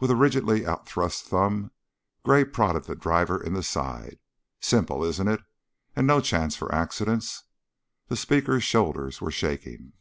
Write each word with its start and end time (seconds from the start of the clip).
With 0.00 0.10
a 0.10 0.16
rigidly 0.16 0.66
outthrust 0.66 1.26
thumb 1.28 1.70
Gray 2.24 2.44
prodded 2.44 2.86
the 2.86 2.96
driver 2.96 3.40
in 3.40 3.52
the 3.54 3.62
side. 3.62 4.18
"Simple, 4.58 5.04
isn't 5.04 5.28
it? 5.28 5.40
And 5.94 6.04
no 6.04 6.20
chance 6.20 6.56
for 6.56 6.74
accidents." 6.74 7.44
The 8.08 8.16
speaker's 8.16 8.64
shoulders 8.64 9.20
were 9.20 9.30
shaking. 9.30 9.92